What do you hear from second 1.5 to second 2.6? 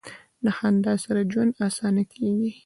اسانه کیږي.